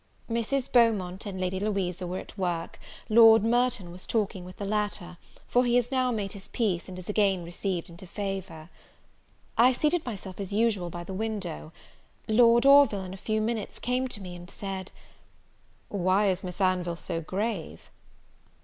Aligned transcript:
Mrs. 0.27 0.71
Beaumont 0.71 1.27
and 1.27 1.39
Lady 1.39 1.59
Louisa 1.59 2.07
were 2.07 2.17
at 2.17 2.35
work: 2.35 2.79
Lord 3.07 3.43
Merton 3.43 3.91
was 3.91 4.07
talking 4.07 4.43
with 4.43 4.57
the 4.57 4.65
latter; 4.65 5.17
for 5.47 5.63
he 5.63 5.75
has 5.75 5.91
now 5.91 6.11
made 6.11 6.31
his 6.31 6.47
peace, 6.47 6.89
and 6.89 6.97
is 6.97 7.07
again 7.07 7.43
received 7.45 7.87
into 7.87 8.07
favour. 8.07 8.71
I 9.59 9.73
seated 9.73 10.03
myself, 10.03 10.39
as 10.39 10.51
usual, 10.51 10.89
by 10.89 11.03
the 11.03 11.13
window. 11.13 11.71
Lord 12.27 12.65
Orville, 12.65 13.03
in 13.03 13.13
a 13.13 13.15
few 13.15 13.41
minutes, 13.41 13.77
came 13.77 14.07
to 14.07 14.19
me, 14.21 14.35
and 14.35 14.49
said, 14.49 14.91
"Why 15.87 16.29
is 16.31 16.43
Miss 16.43 16.59
Anville 16.59 16.95
so 16.95 17.21
grave?" 17.21 17.91